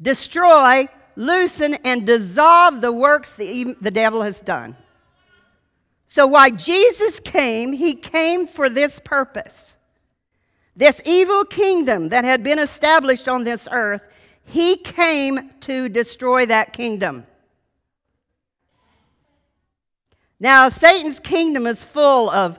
[0.00, 4.74] destroy, loosen, and dissolve the works the, the devil has done.
[6.08, 9.74] So, why Jesus came, he came for this purpose.
[10.74, 14.00] This evil kingdom that had been established on this earth,
[14.44, 17.26] he came to destroy that kingdom.
[20.40, 22.58] Now, Satan's kingdom is full of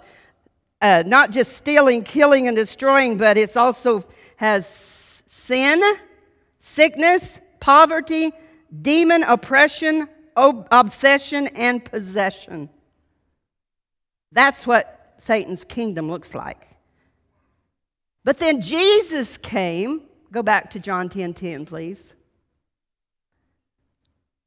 [0.82, 4.04] uh, not just stealing, killing, and destroying, but it's also
[4.36, 5.84] has sin,
[6.60, 8.32] sickness, poverty,
[8.82, 12.70] demon oppression, ob- obsession, and possession.
[14.32, 16.68] That's what Satan's kingdom looks like.
[18.24, 20.02] But then Jesus came.
[20.32, 22.14] Go back to John 10 10, please.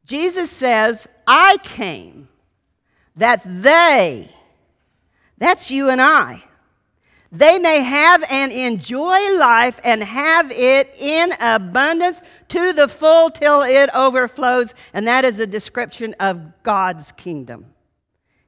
[0.04, 2.28] Jesus says, I came
[3.16, 4.30] that they,
[5.40, 6.44] that's you and I,
[7.32, 13.62] they may have and enjoy life and have it in abundance to the full till
[13.62, 14.74] it overflows.
[14.92, 17.66] And that is a description of God's kingdom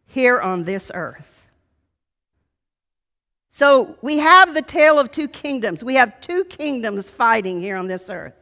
[0.07, 1.31] here on this earth.
[3.53, 5.85] So we have the tale of two kingdoms.
[5.85, 8.35] We have two kingdoms fighting here on this earth.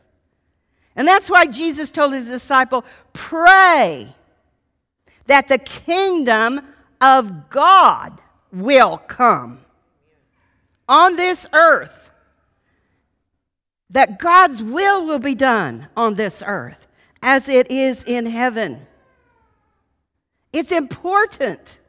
[0.97, 4.09] And that's why Jesus told his disciple, pray
[5.27, 6.63] that the kingdom
[7.01, 8.21] of God
[8.53, 9.61] will come
[10.89, 12.11] on this earth.
[13.91, 16.87] That God's will will be done on this earth
[17.23, 18.87] as it is in heaven.
[20.53, 21.81] It's important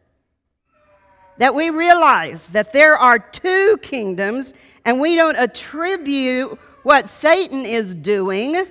[1.38, 4.54] that we realize that there are two kingdoms
[4.86, 8.66] and we don't attribute what Satan is doing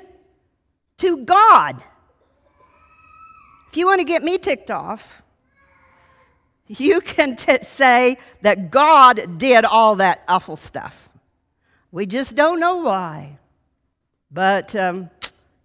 [0.99, 1.83] to God.
[3.71, 5.20] If you want to get me ticked off,
[6.79, 11.09] you can t- say that God did all that awful stuff.
[11.91, 13.39] We just don't know why.
[14.31, 15.11] But, um,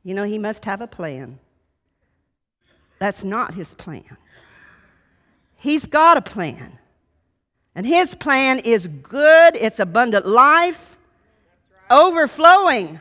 [0.03, 1.38] you know, he must have a plan.
[2.97, 4.18] That's not his plan.
[5.58, 6.80] He's got a plan.
[7.76, 10.97] And his plan is good, it's abundant life,
[11.91, 12.99] overflowing,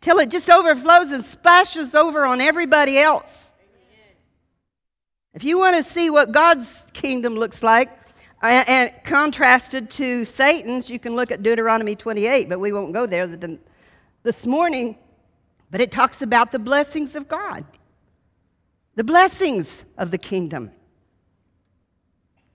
[0.00, 3.51] till it just overflows and splashes over on everybody else.
[5.34, 7.90] If you want to see what God's kingdom looks like,
[8.42, 13.26] and contrasted to Satan's, you can look at Deuteronomy 28, but we won't go there
[14.24, 14.98] this morning.
[15.70, 17.64] But it talks about the blessings of God,
[18.94, 20.70] the blessings of the kingdom.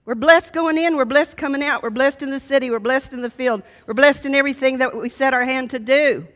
[0.04, 3.12] We're blessed going in, we're blessed coming out, we're blessed in the city, we're blessed
[3.12, 6.28] in the field, we're blessed in everything that we set our hand to do.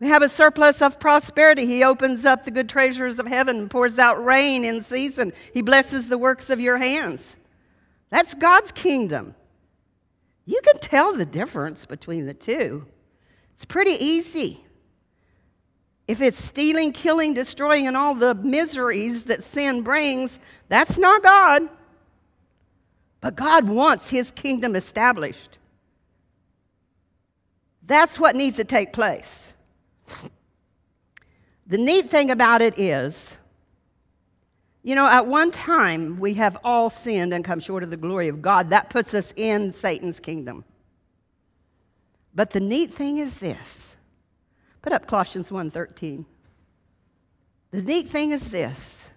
[0.00, 1.66] We have a surplus of prosperity.
[1.66, 5.32] He opens up the good treasures of heaven pours out rain in season.
[5.52, 7.36] He blesses the works of your hands.
[8.10, 9.34] That's God's kingdom.
[10.46, 12.86] You can tell the difference between the two.
[13.52, 14.64] It's pretty easy.
[16.06, 20.38] If it's stealing, killing, destroying, and all the miseries that sin brings,
[20.68, 21.68] that's not God.
[23.20, 25.58] But God wants His kingdom established.
[27.84, 29.52] That's what needs to take place.
[31.66, 33.36] The neat thing about it is,
[34.82, 38.28] you know, at one time we have all sinned and come short of the glory
[38.28, 38.70] of God.
[38.70, 40.64] That puts us in Satan's kingdom.
[42.34, 43.96] But the neat thing is this
[44.80, 46.24] Put up Colossians 1:13.
[47.70, 49.10] The neat thing is this.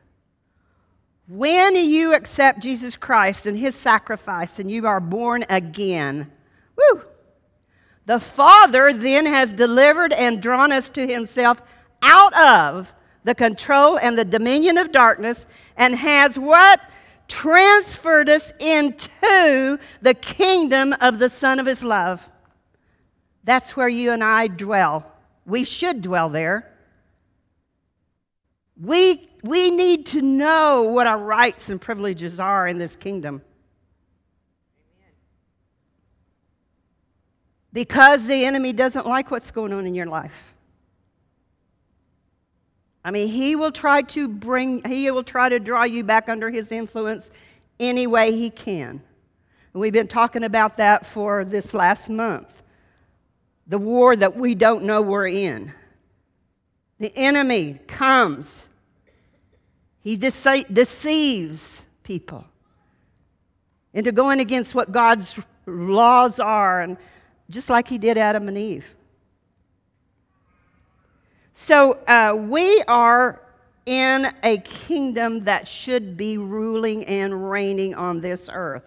[1.28, 6.30] When you accept Jesus Christ and his sacrifice and you are born again,
[6.76, 7.04] woo,
[8.12, 11.62] the Father then has delivered and drawn us to himself
[12.01, 12.93] out of
[13.24, 15.45] the control and the dominion of darkness
[15.78, 16.82] and has what?
[17.30, 22.30] Transferred us into the kingdom of the Son of his love.
[23.45, 25.09] That's where you and I dwell
[25.45, 26.70] we should dwell there.
[28.76, 33.41] We, we need to know what our rights and privileges are in this kingdom.
[37.74, 40.53] Because the enemy doesn't like what's going on in your life.
[43.03, 46.49] I mean, he will try to bring, he will try to draw you back under
[46.49, 47.32] his influence
[47.80, 49.01] any way he can.
[49.74, 52.61] we've been talking about that for this last month
[53.72, 55.72] the war that we don't know we're in.
[56.99, 58.67] The enemy comes,
[60.01, 62.45] he dece- deceives people
[63.93, 66.97] into going against what God's laws are, and
[67.52, 68.86] just like he did Adam and Eve.
[71.54, 73.41] So uh, we are
[73.86, 78.84] in a kingdom that should be ruling and reigning on this earth.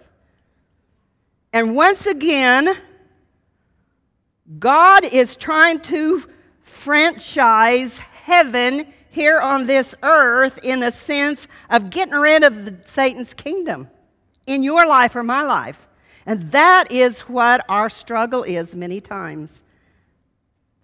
[1.52, 2.76] And once again,
[4.58, 6.24] God is trying to
[6.62, 13.34] franchise heaven here on this earth in a sense of getting rid of the, Satan's
[13.34, 13.88] kingdom
[14.46, 15.78] in your life or my life.
[16.26, 19.62] And that is what our struggle is many times.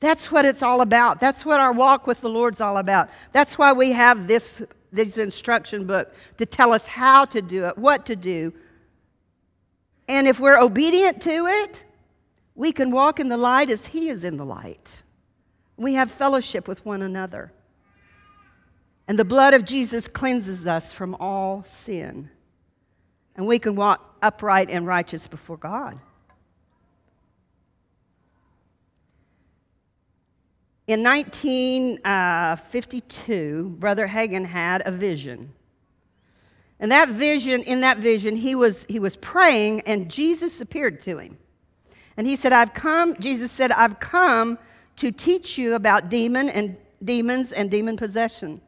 [0.01, 1.21] That's what it's all about.
[1.21, 3.11] That's what our walk with the Lord's all about.
[3.33, 4.63] That's why we have this,
[4.93, 8.53] this instruction book to tell us how to do it, what to do,
[10.11, 11.85] And if we're obedient to it,
[12.57, 15.05] we can walk in the light as He is in the light.
[15.77, 17.53] We have fellowship with one another.
[19.07, 22.29] And the blood of Jesus cleanses us from all sin.
[23.41, 25.99] And we can walk upright and righteous before God.
[30.87, 35.51] In 1952, uh, Brother Hagin had a vision.
[36.81, 41.17] And that vision, in that vision, he was, he was praying and Jesus appeared to
[41.17, 41.39] him.
[42.19, 44.59] And he said, I've come, Jesus said, I've come
[44.97, 48.61] to teach you about demon and demons and demon possession.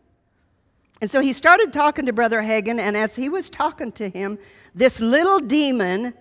[1.03, 4.39] And so he started talking to Brother Hagin, and as he was talking to him,
[4.73, 6.15] this little demon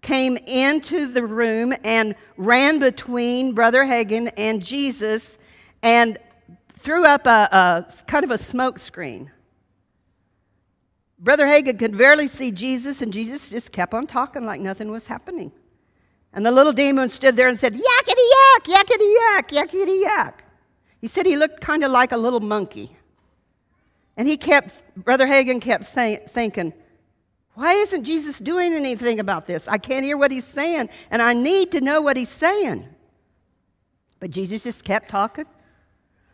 [0.00, 5.38] came into the room and ran between Brother Hagin and Jesus
[5.82, 6.18] and
[6.74, 9.28] threw up a, a kind of a smoke screen.
[11.18, 15.08] Brother Hagin could barely see Jesus, and Jesus just kept on talking like nothing was
[15.08, 15.50] happening.
[16.32, 17.82] And the little demon stood there and said, Yakety
[18.36, 20.44] yak, yakety yak, yakety yak.
[21.00, 22.97] He said he looked kind of like a little monkey.
[24.18, 26.74] And he kept, Brother Hagin kept say, thinking,
[27.54, 29.66] why isn't Jesus doing anything about this?
[29.66, 32.86] I can't hear what he's saying, and I need to know what he's saying.
[34.20, 35.46] But Jesus just kept talking.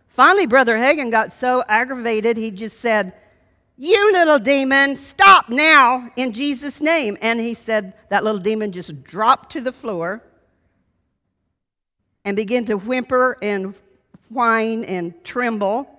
[0.09, 3.13] Finally, Brother Hagin got so aggravated, he just said,
[3.77, 7.19] you little demon, stop now in Jesus' name.
[7.21, 10.23] And he said that little demon just dropped to the floor
[12.25, 13.75] and began to whimper and
[14.29, 15.91] whine and tremble.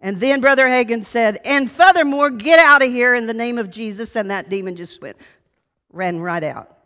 [0.00, 3.70] And then Brother Hagin said, And furthermore, get out of here in the name of
[3.70, 4.16] Jesus.
[4.16, 5.16] And that demon just went,
[5.92, 6.76] ran right out.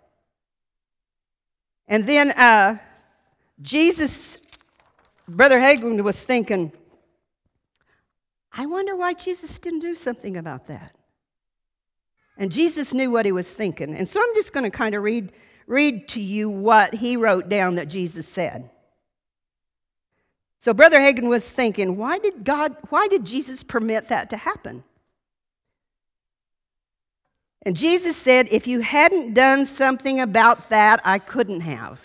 [1.88, 2.78] And then uh,
[3.60, 4.38] Jesus,
[5.26, 6.72] Brother Hagin was thinking,
[8.52, 10.94] I wonder why Jesus didn't do something about that.
[12.36, 13.94] And Jesus knew what he was thinking.
[13.94, 15.32] And so I'm just going to kind of read,
[15.66, 18.70] read to you what he wrote down that Jesus said.
[20.60, 24.84] So Brother Hagin was thinking, why did God, why did Jesus permit that to happen?
[27.62, 32.00] And Jesus said, if you hadn't done something about that, I couldn't have.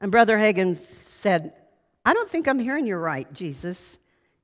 [0.00, 1.52] And Brother Hagin said,
[2.04, 3.98] I don't think I'm hearing you right, Jesus.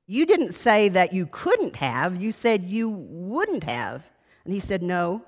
[0.07, 4.03] You didn't say that you couldn't have, you said you wouldn't have.
[4.43, 5.23] And he said, No,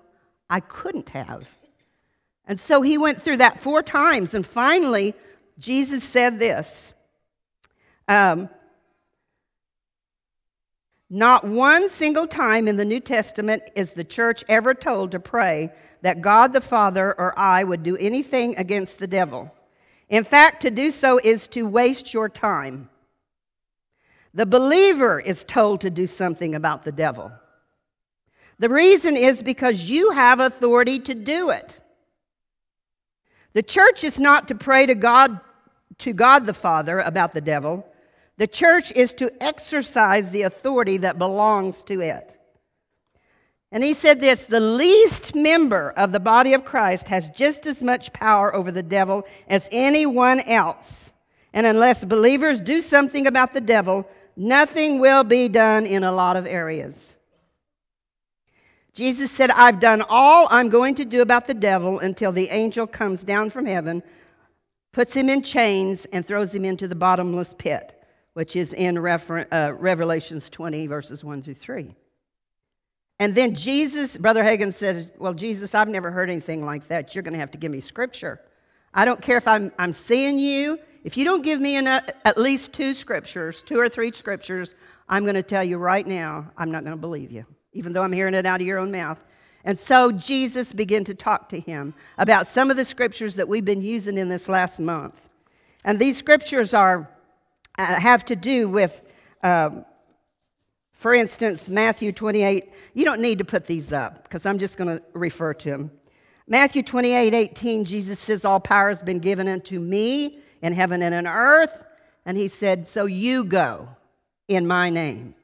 [0.50, 1.48] I couldn't have.
[2.48, 5.14] And so he went through that four times, and finally,
[5.60, 6.94] Jesus said this
[8.08, 8.50] um,
[11.10, 15.72] Not one single time in the New Testament is the church ever told to pray
[16.02, 19.54] that God the Father or I would do anything against the devil.
[20.10, 22.90] In fact, to do so is to waste your time.
[24.34, 27.32] The believer is told to do something about the devil.
[28.60, 31.82] The reason is because you have authority to do it.
[33.54, 35.40] The church is not to pray to God
[36.00, 37.88] to God the Father about the devil.
[38.38, 42.36] The church is to exercise the authority that belongs to it.
[43.72, 47.82] And he said this the least member of the body of Christ has just as
[47.82, 51.12] much power over the devil as anyone else.
[51.54, 56.36] And unless believers do something about the devil, nothing will be done in a lot
[56.36, 57.16] of areas.
[58.94, 62.86] Jesus said, I've done all I'm going to do about the devil until the angel
[62.86, 64.04] comes down from heaven,
[64.92, 68.00] puts him in chains, and throws him into the bottomless pit,
[68.34, 71.96] which is in refer- uh, Revelations 20, verses 1 through 3.
[73.20, 77.16] And then Jesus, Brother Hagin said, Well, Jesus, I've never heard anything like that.
[77.16, 78.42] You're going to have to give me scripture.
[78.94, 82.38] I don't care if I'm, I'm seeing you if you don't give me an, at
[82.38, 84.74] least two scriptures, two or three scriptures,
[85.10, 88.04] I'm going to tell you right now, I'm not going to believe you, even though
[88.04, 89.20] I'm hearing it out of your own mouth.
[89.66, 93.64] And so Jesus began to talk to him about some of the scriptures that we've
[93.64, 95.16] been using in this last month.
[95.86, 97.10] And these scriptures are,
[97.78, 99.02] uh, have to do with,
[99.42, 99.86] um,
[100.94, 102.72] for instance, Matthew 28.
[102.94, 105.92] You don't need to put these up because I'm just going to refer to them.
[106.48, 111.16] Matthew 28 18, Jesus says, All power has been given unto me in heaven and
[111.16, 111.86] on earth.
[112.26, 113.88] And he said, So you go
[114.48, 115.36] in my name.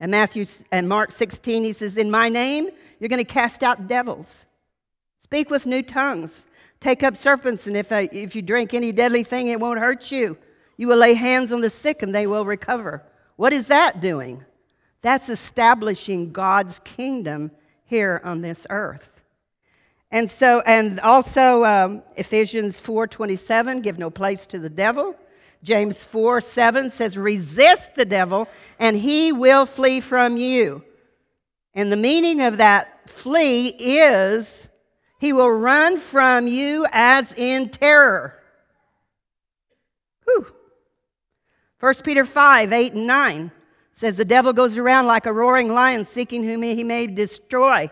[0.00, 2.70] And Matthew and Mark 16, he says, In my name,
[3.00, 4.46] you're going to cast out devils.
[5.20, 6.46] Speak with new tongues.
[6.80, 10.12] Take up serpents, and if, uh, if you drink any deadly thing, it won't hurt
[10.12, 10.38] you.
[10.76, 13.02] You will lay hands on the sick, and they will recover.
[13.34, 14.44] What is that doing?
[15.02, 17.50] That's establishing God's kingdom
[17.84, 19.10] here on this earth.
[20.10, 25.14] And so, and also um, Ephesians 4:27, give no place to the devil.
[25.62, 28.48] James 4 7 says, resist the devil
[28.78, 30.84] and he will flee from you.
[31.74, 34.68] And the meaning of that flee is
[35.18, 38.34] he will run from you as in terror.
[40.24, 40.46] Whew.
[41.80, 43.50] 1 Peter 5 8 and 9
[43.94, 47.90] says, The devil goes around like a roaring lion seeking whom he may destroy.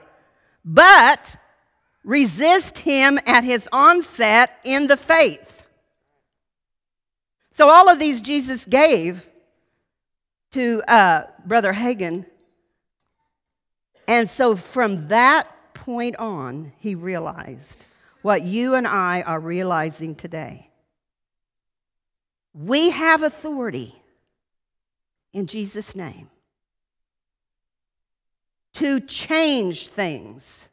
[0.65, 1.37] But
[2.05, 5.56] resist him at his onset in the faith.
[7.57, 9.25] So, all of these Jesus gave
[10.51, 12.27] to uh, Brother Hagin.
[14.07, 17.87] And so, from that point on, he realized
[18.21, 20.69] what you and I are realizing today.
[22.53, 23.95] We have authority
[25.33, 26.29] in Jesus' name
[28.75, 30.69] to change things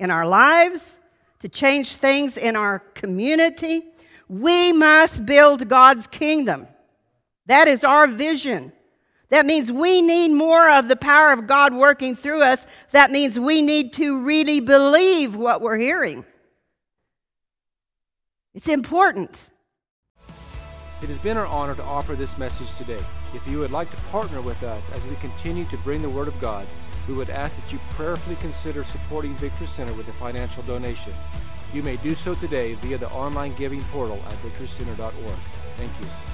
[0.00, 0.98] in our lives,
[1.42, 3.84] to change things in our community.
[4.28, 6.66] We must build God's kingdom.
[7.46, 8.72] That is our vision.
[9.30, 12.66] That means we need more of the power of God working through us.
[12.92, 16.24] That means we need to really believe what we're hearing.
[18.54, 19.50] It's important.
[21.02, 23.04] It has been our honor to offer this message today.
[23.34, 26.28] If you would like to partner with us as we continue to bring the Word
[26.28, 26.66] of God,
[27.08, 31.12] we would ask that you prayerfully consider supporting Victory Center with a financial donation.
[31.74, 35.38] You may do so today via the online giving portal at victorycenter.org.
[35.76, 36.33] Thank you.